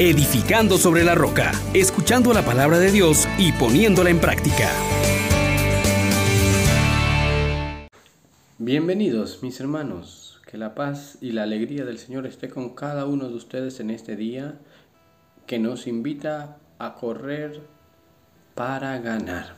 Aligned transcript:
edificando 0.00 0.78
sobre 0.78 1.04
la 1.04 1.14
roca, 1.14 1.52
escuchando 1.74 2.32
la 2.32 2.42
palabra 2.42 2.78
de 2.78 2.90
Dios 2.90 3.28
y 3.36 3.52
poniéndola 3.52 4.08
en 4.08 4.18
práctica. 4.18 4.70
Bienvenidos 8.56 9.42
mis 9.42 9.60
hermanos, 9.60 10.40
que 10.50 10.56
la 10.56 10.74
paz 10.74 11.18
y 11.20 11.32
la 11.32 11.42
alegría 11.42 11.84
del 11.84 11.98
Señor 11.98 12.26
esté 12.26 12.48
con 12.48 12.74
cada 12.74 13.04
uno 13.04 13.28
de 13.28 13.34
ustedes 13.34 13.78
en 13.80 13.90
este 13.90 14.16
día 14.16 14.58
que 15.46 15.58
nos 15.58 15.86
invita 15.86 16.56
a 16.78 16.94
correr 16.94 17.60
para 18.54 18.98
ganar. 19.00 19.56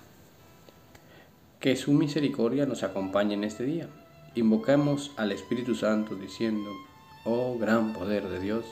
Que 1.60 1.76
su 1.76 1.92
misericordia 1.92 2.66
nos 2.66 2.82
acompañe 2.82 3.34
en 3.34 3.44
este 3.44 3.62
día. 3.62 3.86
Invocamos 4.34 5.12
al 5.16 5.30
Espíritu 5.30 5.76
Santo 5.76 6.16
diciendo, 6.16 6.72
oh 7.24 7.56
gran 7.58 7.92
poder 7.92 8.28
de 8.28 8.40
Dios, 8.40 8.64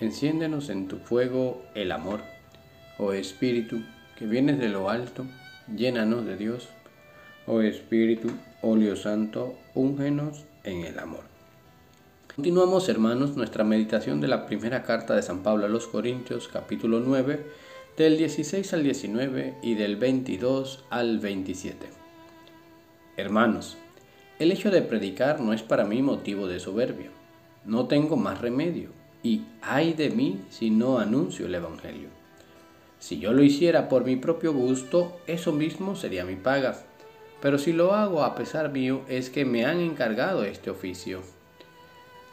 enciéndenos 0.00 0.68
en 0.68 0.88
tu 0.88 0.98
fuego 0.98 1.62
el 1.74 1.92
amor. 1.92 2.20
Oh 2.98 3.12
Espíritu, 3.12 3.82
que 4.18 4.26
vienes 4.26 4.58
de 4.58 4.68
lo 4.68 4.90
alto, 4.90 5.26
llénanos 5.74 6.26
de 6.26 6.36
Dios. 6.36 6.68
Oh 7.46 7.60
Espíritu, 7.60 8.30
óleo 8.62 8.96
santo, 8.96 9.54
úngenos 9.74 10.44
en 10.64 10.84
el 10.84 10.98
amor. 10.98 11.24
Continuamos, 12.34 12.88
hermanos, 12.90 13.36
nuestra 13.36 13.64
meditación 13.64 14.20
de 14.20 14.28
la 14.28 14.46
primera 14.46 14.82
carta 14.82 15.14
de 15.14 15.22
San 15.22 15.42
Pablo 15.42 15.64
a 15.64 15.70
los 15.70 15.86
Corintios, 15.86 16.48
capítulo 16.48 17.00
9, 17.00 17.46
del 17.96 18.18
16 18.18 18.74
al 18.74 18.82
19 18.82 19.54
y 19.62 19.74
del 19.74 19.96
22 19.96 20.84
al 20.90 21.18
27. 21.18 21.86
Hermanos, 23.16 23.78
el 24.38 24.52
hecho 24.52 24.70
de 24.70 24.82
predicar 24.82 25.40
no 25.40 25.54
es 25.54 25.62
para 25.62 25.84
mí 25.84 26.02
motivo 26.02 26.46
de 26.46 26.60
soberbia. 26.60 27.08
No 27.64 27.86
tengo 27.86 28.18
más 28.18 28.42
remedio, 28.42 28.90
y 29.26 29.44
ay 29.62 29.92
de 29.94 30.10
mí 30.10 30.40
si 30.50 30.70
no 30.70 30.98
anuncio 30.98 31.46
el 31.46 31.54
Evangelio. 31.54 32.08
Si 32.98 33.18
yo 33.18 33.32
lo 33.32 33.42
hiciera 33.42 33.88
por 33.88 34.04
mi 34.04 34.16
propio 34.16 34.52
gusto, 34.52 35.16
eso 35.26 35.52
mismo 35.52 35.96
sería 35.96 36.24
mi 36.24 36.36
paga 36.36 36.76
pero 37.40 37.58
si 37.58 37.72
lo 37.72 37.94
hago 37.94 38.24
a 38.24 38.34
pesar 38.34 38.72
mío 38.72 39.02
es 39.08 39.30
que 39.30 39.44
me 39.44 39.66
han 39.66 39.80
encargado 39.80 40.44
este 40.44 40.70
oficio. 40.70 41.20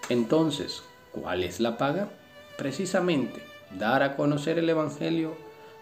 Entonces, 0.10 0.84
¿cuál 1.12 1.44
es 1.44 1.60
la 1.60 1.78
paga? 1.78 2.10
Precisamente, 2.58 3.44
dar 3.78 4.04
a 4.04 4.16
conocer 4.16 4.58
el 4.60 4.70
Evangelio 4.70 5.36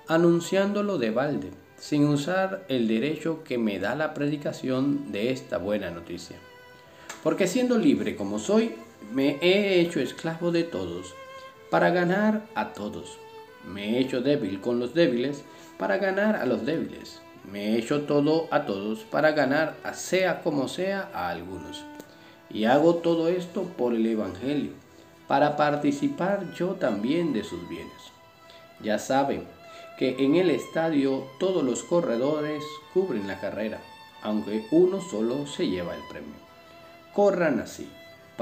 anunciándolo 0.08 0.98
de 0.98 1.12
balde, 1.12 1.52
sin 1.78 2.06
usar 2.08 2.66
el 2.68 2.88
derecho 2.88 3.44
que 3.44 3.58
me 3.58 3.80
da 3.80 3.96
la 3.96 4.14
predicación 4.14 5.12
de 5.12 5.32
esta 5.32 5.58
buena 5.58 5.92
noticia. 5.92 6.38
Porque 7.24 7.48
siendo 7.48 7.78
libre 7.78 8.16
como 8.16 8.40
soy, 8.40 8.76
me 9.12 9.38
he 9.42 9.80
hecho 9.80 10.00
esclavo 10.00 10.52
de 10.52 10.64
todos, 10.64 11.14
para 11.70 11.90
ganar 11.90 12.44
a 12.56 12.74
todos. 12.74 13.18
Me 13.66 13.98
he 13.98 14.00
hecho 14.00 14.22
débil 14.22 14.62
con 14.62 14.80
los 14.80 14.94
débiles, 14.94 15.44
para 15.78 15.98
ganar 15.98 16.36
a 16.36 16.46
los 16.46 16.66
débiles 16.66 17.22
me 17.50 17.70
he 17.70 17.78
hecho 17.78 18.04
todo 18.04 18.48
a 18.52 18.66
todos 18.66 19.00
para 19.00 19.32
ganar, 19.32 19.76
a 19.84 19.94
sea 19.94 20.42
como 20.42 20.68
sea, 20.68 21.10
a 21.14 21.30
algunos. 21.30 21.84
Y 22.50 22.66
hago 22.66 22.96
todo 22.96 23.30
esto 23.30 23.64
por 23.64 23.94
el 23.94 24.06
Evangelio, 24.06 24.72
para 25.28 25.56
participar 25.56 26.54
yo 26.54 26.76
también 26.76 27.34
de 27.34 27.44
sus 27.44 27.68
bienes. 27.68 28.12
Ya 28.82 29.00
saben 29.00 29.46
que 29.98 30.24
en 30.24 30.36
el 30.36 30.50
estadio 30.50 31.26
todos 31.40 31.64
los 31.64 31.84
corredores 31.84 32.64
cubren 32.94 33.28
la 33.28 33.40
carrera, 33.40 33.80
aunque 34.22 34.66
uno 34.72 35.02
solo 35.02 35.48
se 35.48 35.68
lleva 35.68 35.96
el 35.96 36.02
premio. 36.10 36.36
Corran 37.14 37.60
así, 37.60 37.90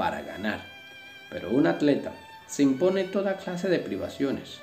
para 0.00 0.22
ganar. 0.22 0.62
Pero 1.28 1.50
un 1.50 1.66
atleta 1.66 2.12
se 2.46 2.62
impone 2.62 3.04
toda 3.04 3.36
clase 3.36 3.68
de 3.68 3.80
privaciones. 3.80 4.60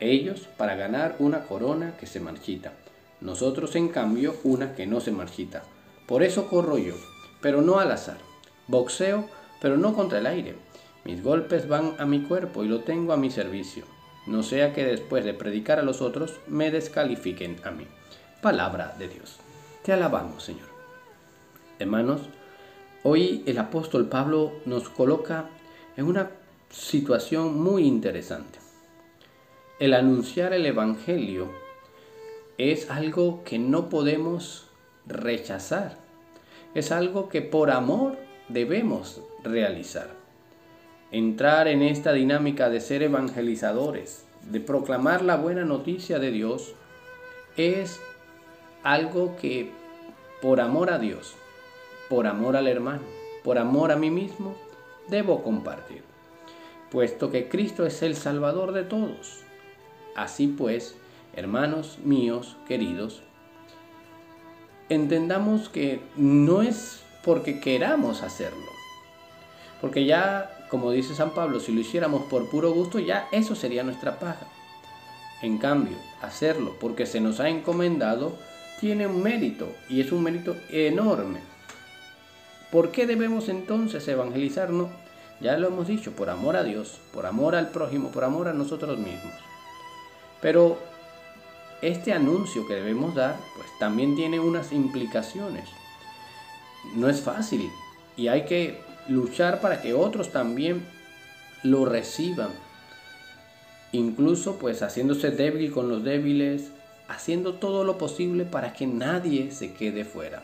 Ellos 0.00 0.48
para 0.58 0.76
ganar 0.76 1.16
una 1.18 1.44
corona 1.44 1.94
que 1.98 2.04
se 2.04 2.20
marchita 2.20 2.72
nosotros, 3.22 3.74
en 3.76 3.88
cambio, 3.88 4.36
una 4.44 4.74
que 4.74 4.86
no 4.86 5.00
se 5.00 5.12
marchita. 5.12 5.62
Por 6.06 6.22
eso 6.22 6.48
corro 6.48 6.76
yo, 6.76 6.92
pero 7.40 7.62
no 7.62 7.78
al 7.78 7.90
azar. 7.90 8.18
Boxeo, 8.66 9.30
pero 9.62 9.78
no 9.78 9.94
contra 9.94 10.18
el 10.18 10.26
aire. 10.26 10.56
Mis 11.04 11.22
golpes 11.22 11.66
van 11.66 11.94
a 11.98 12.04
mi 12.04 12.20
cuerpo 12.24 12.62
y 12.62 12.68
lo 12.68 12.80
tengo 12.80 13.14
a 13.14 13.16
mi 13.16 13.30
servicio. 13.30 13.86
No 14.26 14.42
sea 14.42 14.74
que 14.74 14.84
después 14.84 15.24
de 15.24 15.32
predicar 15.32 15.78
a 15.78 15.82
los 15.82 16.02
otros 16.02 16.34
me 16.46 16.70
descalifiquen 16.70 17.56
a 17.64 17.70
mí. 17.70 17.86
Palabra 18.42 18.94
de 18.98 19.08
Dios. 19.08 19.38
Te 19.82 19.94
alabamos, 19.94 20.42
Señor. 20.42 20.68
Hermanos, 21.78 22.20
hoy 23.08 23.44
el 23.46 23.56
apóstol 23.58 24.08
Pablo 24.08 24.54
nos 24.64 24.88
coloca 24.88 25.48
en 25.96 26.06
una 26.06 26.32
situación 26.70 27.56
muy 27.62 27.84
interesante. 27.84 28.58
El 29.78 29.94
anunciar 29.94 30.52
el 30.52 30.66
Evangelio 30.66 31.52
es 32.58 32.90
algo 32.90 33.44
que 33.44 33.60
no 33.60 33.88
podemos 33.88 34.66
rechazar. 35.06 35.98
Es 36.74 36.90
algo 36.90 37.28
que 37.28 37.42
por 37.42 37.70
amor 37.70 38.18
debemos 38.48 39.22
realizar. 39.44 40.10
Entrar 41.12 41.68
en 41.68 41.82
esta 41.82 42.12
dinámica 42.12 42.70
de 42.70 42.80
ser 42.80 43.04
evangelizadores, 43.04 44.24
de 44.50 44.58
proclamar 44.58 45.22
la 45.22 45.36
buena 45.36 45.64
noticia 45.64 46.18
de 46.18 46.32
Dios, 46.32 46.74
es 47.56 48.00
algo 48.82 49.36
que 49.36 49.70
por 50.42 50.60
amor 50.60 50.90
a 50.90 50.98
Dios, 50.98 51.36
por 52.08 52.26
amor 52.26 52.56
al 52.56 52.68
hermano, 52.68 53.02
por 53.42 53.58
amor 53.58 53.92
a 53.92 53.96
mí 53.96 54.10
mismo, 54.10 54.54
debo 55.08 55.42
compartir, 55.42 56.02
puesto 56.90 57.30
que 57.30 57.48
Cristo 57.48 57.86
es 57.86 58.02
el 58.02 58.16
Salvador 58.16 58.72
de 58.72 58.84
todos. 58.84 59.42
Así 60.14 60.48
pues, 60.48 60.96
hermanos 61.34 61.98
míos 62.04 62.56
queridos, 62.66 63.22
entendamos 64.88 65.68
que 65.68 66.00
no 66.16 66.62
es 66.62 67.02
porque 67.24 67.60
queramos 67.60 68.22
hacerlo. 68.22 68.70
Porque 69.80 70.04
ya, 70.04 70.66
como 70.70 70.90
dice 70.90 71.14
San 71.14 71.30
Pablo, 71.30 71.60
si 71.60 71.72
lo 71.72 71.80
hiciéramos 71.80 72.22
por 72.22 72.48
puro 72.48 72.72
gusto, 72.72 72.98
ya 72.98 73.28
eso 73.30 73.54
sería 73.54 73.82
nuestra 73.82 74.18
paga. 74.18 74.46
En 75.42 75.58
cambio, 75.58 75.96
hacerlo 76.22 76.74
porque 76.80 77.04
se 77.04 77.20
nos 77.20 77.40
ha 77.40 77.48
encomendado 77.48 78.32
tiene 78.80 79.06
un 79.06 79.22
mérito 79.22 79.68
y 79.88 80.00
es 80.00 80.12
un 80.12 80.22
mérito 80.22 80.56
enorme. 80.70 81.40
¿Por 82.70 82.90
qué 82.90 83.06
debemos 83.06 83.48
entonces 83.48 84.06
evangelizarnos? 84.08 84.88
Ya 85.40 85.56
lo 85.56 85.68
hemos 85.68 85.86
dicho, 85.86 86.12
por 86.12 86.30
amor 86.30 86.56
a 86.56 86.64
Dios, 86.64 86.98
por 87.12 87.26
amor 87.26 87.54
al 87.54 87.68
prójimo, 87.68 88.10
por 88.10 88.24
amor 88.24 88.48
a 88.48 88.54
nosotros 88.54 88.98
mismos. 88.98 89.34
Pero 90.40 90.78
este 91.82 92.12
anuncio 92.12 92.66
que 92.66 92.74
debemos 92.74 93.14
dar, 93.14 93.36
pues 93.54 93.68
también 93.78 94.16
tiene 94.16 94.40
unas 94.40 94.72
implicaciones. 94.72 95.68
No 96.94 97.08
es 97.08 97.20
fácil 97.20 97.70
y 98.16 98.28
hay 98.28 98.44
que 98.46 98.80
luchar 99.08 99.60
para 99.60 99.82
que 99.82 99.94
otros 99.94 100.32
también 100.32 100.86
lo 101.62 101.84
reciban. 101.84 102.50
Incluso 103.92 104.56
pues 104.58 104.82
haciéndose 104.82 105.30
débil 105.30 105.70
con 105.70 105.88
los 105.88 106.02
débiles, 106.02 106.70
haciendo 107.08 107.54
todo 107.54 107.84
lo 107.84 107.98
posible 107.98 108.44
para 108.44 108.72
que 108.72 108.86
nadie 108.86 109.52
se 109.52 109.72
quede 109.74 110.04
fuera. 110.04 110.42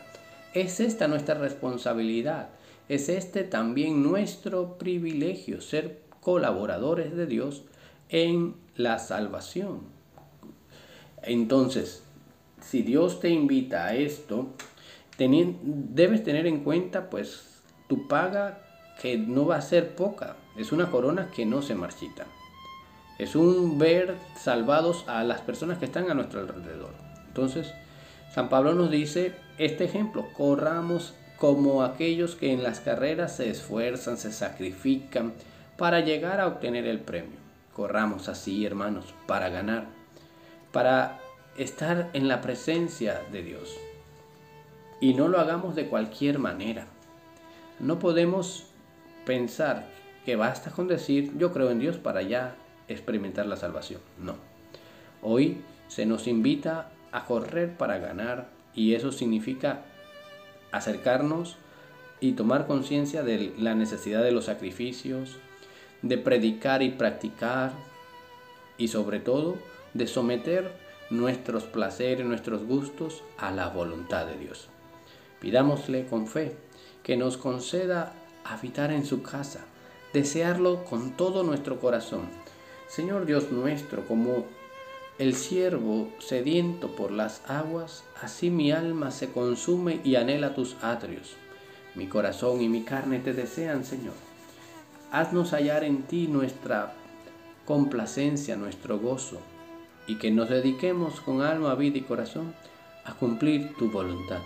Es 0.53 0.79
esta 0.79 1.07
nuestra 1.07 1.35
responsabilidad, 1.35 2.49
es 2.87 3.09
este 3.09 3.43
también 3.43 4.03
nuestro 4.03 4.77
privilegio, 4.77 5.61
ser 5.61 6.01
colaboradores 6.19 7.15
de 7.15 7.25
Dios 7.25 7.63
en 8.09 8.55
la 8.75 8.99
salvación. 8.99 9.81
Entonces, 11.23 12.03
si 12.61 12.83
Dios 12.83 13.19
te 13.19 13.29
invita 13.29 13.85
a 13.85 13.95
esto, 13.95 14.49
debes 15.17 16.23
tener 16.23 16.45
en 16.45 16.63
cuenta 16.63 17.09
pues 17.09 17.61
tu 17.87 18.07
paga 18.07 18.59
que 19.01 19.17
no 19.17 19.45
va 19.45 19.57
a 19.57 19.61
ser 19.61 19.95
poca. 19.95 20.35
Es 20.57 20.71
una 20.71 20.91
corona 20.91 21.31
que 21.35 21.45
no 21.45 21.61
se 21.61 21.75
marchita. 21.75 22.25
Es 23.17 23.35
un 23.35 23.77
ver 23.79 24.15
salvados 24.39 25.05
a 25.07 25.23
las 25.23 25.41
personas 25.41 25.77
que 25.77 25.85
están 25.85 26.09
a 26.11 26.13
nuestro 26.13 26.41
alrededor. 26.41 26.93
Entonces, 27.27 27.71
San 28.33 28.49
Pablo 28.49 28.73
nos 28.73 28.91
dice 28.91 29.33
este 29.57 29.85
ejemplo, 29.85 30.27
corramos 30.35 31.13
como 31.37 31.83
aquellos 31.83 32.35
que 32.35 32.53
en 32.53 32.63
las 32.63 32.79
carreras 32.79 33.35
se 33.35 33.49
esfuerzan, 33.49 34.17
se 34.17 34.31
sacrifican 34.31 35.33
para 35.77 35.99
llegar 35.99 36.39
a 36.39 36.47
obtener 36.47 36.85
el 36.85 36.99
premio. 36.99 37.37
Corramos 37.75 38.29
así, 38.29 38.65
hermanos, 38.65 39.13
para 39.27 39.49
ganar 39.49 39.87
para 40.73 41.19
estar 41.55 42.09
en 42.13 42.27
la 42.27 42.41
presencia 42.41 43.21
de 43.31 43.43
Dios. 43.43 43.77
Y 44.99 45.13
no 45.13 45.29
lo 45.29 45.39
hagamos 45.39 45.75
de 45.75 45.87
cualquier 45.87 46.39
manera. 46.39 46.87
No 47.79 47.99
podemos 47.99 48.65
pensar 49.25 49.85
que 50.25 50.35
basta 50.35 50.71
con 50.71 50.87
decir 50.87 51.31
yo 51.37 51.53
creo 51.53 51.69
en 51.69 51.79
Dios 51.79 51.97
para 51.97 52.21
ya 52.23 52.55
experimentar 52.87 53.45
la 53.45 53.55
salvación. 53.55 54.01
No. 54.17 54.35
Hoy 55.21 55.61
se 55.87 56.05
nos 56.05 56.27
invita 56.27 56.89
a 57.11 57.25
correr 57.25 57.77
para 57.77 57.99
ganar 57.99 58.47
y 58.75 58.95
eso 58.95 59.11
significa 59.11 59.81
acercarnos 60.71 61.57
y 62.19 62.33
tomar 62.33 62.67
conciencia 62.67 63.23
de 63.23 63.53
la 63.57 63.75
necesidad 63.75 64.23
de 64.23 64.31
los 64.31 64.45
sacrificios, 64.45 65.37
de 66.01 66.17
predicar 66.17 66.81
y 66.81 66.89
practicar, 66.89 67.73
y 68.77 68.87
sobre 68.87 69.19
todo 69.19 69.57
de 69.93 70.07
someter 70.07 70.71
nuestros 71.09 71.63
placeres, 71.63 72.25
nuestros 72.25 72.65
gustos 72.65 73.23
a 73.37 73.51
la 73.51 73.69
voluntad 73.69 74.25
de 74.25 74.37
Dios. 74.37 74.67
Pidámosle 75.39 76.05
con 76.07 76.27
fe 76.27 76.55
que 77.03 77.17
nos 77.17 77.37
conceda 77.37 78.13
habitar 78.43 78.91
en 78.91 79.05
su 79.05 79.21
casa, 79.21 79.65
desearlo 80.13 80.85
con 80.85 81.11
todo 81.15 81.43
nuestro 81.43 81.79
corazón. 81.79 82.27
Señor 82.87 83.25
Dios 83.25 83.51
nuestro, 83.51 84.07
como 84.07 84.45
el 85.19 85.35
siervo 85.35 86.09
sediento 86.19 86.95
por 86.95 87.11
las 87.11 87.47
aguas, 87.47 88.03
así 88.21 88.49
mi 88.49 88.71
alma 88.71 89.11
se 89.11 89.31
consume 89.31 90.01
y 90.03 90.15
anhela 90.15 90.55
tus 90.55 90.75
atrios. 90.81 91.35
Mi 91.93 92.07
corazón 92.07 92.61
y 92.61 92.69
mi 92.69 92.83
carne 92.83 93.19
te 93.19 93.33
desean, 93.33 93.85
Señor. 93.85 94.15
Haznos 95.11 95.53
hallar 95.53 95.83
en 95.83 96.03
ti 96.03 96.27
nuestra 96.27 96.93
complacencia, 97.65 98.55
nuestro 98.55 98.97
gozo, 98.99 99.39
y 100.07 100.15
que 100.15 100.31
nos 100.31 100.49
dediquemos 100.49 101.21
con 101.21 101.41
alma, 101.41 101.75
vida 101.75 101.99
y 101.99 102.01
corazón 102.01 102.55
a 103.05 103.13
cumplir 103.13 103.75
tu 103.75 103.91
voluntad. 103.91 104.41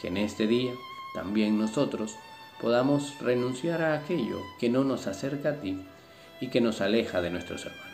Que 0.00 0.08
en 0.08 0.16
este 0.16 0.48
día 0.48 0.72
también 1.14 1.58
nosotros 1.58 2.16
podamos 2.60 3.18
renunciar 3.20 3.82
a 3.82 3.94
aquello 3.94 4.40
que 4.58 4.68
no 4.68 4.82
nos 4.82 5.06
acerca 5.06 5.50
a 5.50 5.60
ti 5.60 5.80
y 6.40 6.48
que 6.48 6.60
nos 6.60 6.80
aleja 6.80 7.22
de 7.22 7.30
nuestros 7.30 7.64
hermanos. 7.64 7.93